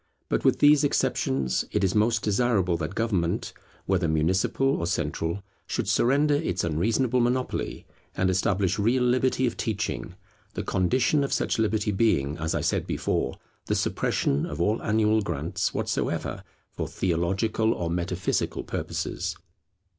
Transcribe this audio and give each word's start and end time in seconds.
But 0.29 0.43
with 0.43 0.57
these 0.57 0.83
exceptions, 0.83 1.63
it 1.69 1.83
is 1.83 1.93
most 1.93 2.23
desirable 2.23 2.75
that 2.77 2.95
government, 2.95 3.53
whether 3.85 4.07
municipal 4.07 4.77
or 4.77 4.87
central, 4.87 5.43
should 5.67 5.87
surrender 5.87 6.33
its 6.33 6.63
unreasonable 6.63 7.19
monopoly, 7.19 7.85
and 8.17 8.27
establish 8.27 8.79
real 8.79 9.03
liberty 9.03 9.45
of 9.45 9.57
teaching; 9.57 10.15
the 10.55 10.63
condition 10.63 11.23
of 11.23 11.31
such 11.31 11.59
liberty 11.59 11.91
being, 11.91 12.35
as 12.39 12.55
I 12.55 12.61
said 12.61 12.87
before, 12.87 13.37
the 13.67 13.75
suppression 13.75 14.47
of 14.47 14.59
all 14.59 14.81
annual 14.81 15.21
grants 15.21 15.71
whatsoever 15.71 16.43
for 16.71 16.87
theological 16.87 17.71
or 17.71 17.91
metaphysical 17.91 18.63
purposes. 18.63 19.35